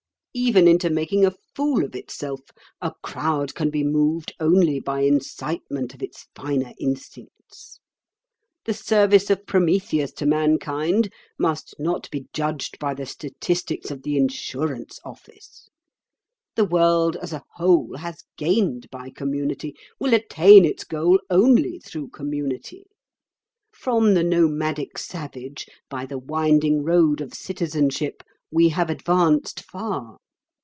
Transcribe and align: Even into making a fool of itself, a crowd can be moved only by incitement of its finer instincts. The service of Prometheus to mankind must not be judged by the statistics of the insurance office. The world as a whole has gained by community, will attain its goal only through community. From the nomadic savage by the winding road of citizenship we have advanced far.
Even 0.33 0.65
into 0.65 0.89
making 0.89 1.25
a 1.25 1.35
fool 1.53 1.83
of 1.83 1.93
itself, 1.93 2.39
a 2.81 2.93
crowd 3.03 3.53
can 3.53 3.69
be 3.69 3.83
moved 3.83 4.33
only 4.39 4.79
by 4.79 5.01
incitement 5.01 5.93
of 5.93 6.01
its 6.01 6.27
finer 6.33 6.71
instincts. 6.79 7.81
The 8.63 8.73
service 8.73 9.29
of 9.29 9.45
Prometheus 9.45 10.13
to 10.13 10.25
mankind 10.25 11.11
must 11.37 11.75
not 11.77 12.09
be 12.11 12.29
judged 12.31 12.79
by 12.79 12.93
the 12.93 13.05
statistics 13.05 13.91
of 13.91 14.03
the 14.03 14.15
insurance 14.15 15.01
office. 15.03 15.67
The 16.55 16.63
world 16.63 17.17
as 17.17 17.33
a 17.33 17.43
whole 17.55 17.97
has 17.97 18.23
gained 18.37 18.89
by 18.89 19.09
community, 19.09 19.75
will 19.99 20.13
attain 20.13 20.63
its 20.63 20.85
goal 20.85 21.19
only 21.29 21.77
through 21.79 22.07
community. 22.11 22.85
From 23.73 24.13
the 24.13 24.23
nomadic 24.23 24.97
savage 24.97 25.65
by 25.89 26.05
the 26.05 26.17
winding 26.17 26.85
road 26.85 27.19
of 27.19 27.33
citizenship 27.33 28.23
we 28.53 28.67
have 28.67 28.89
advanced 28.89 29.61
far. 29.61 30.17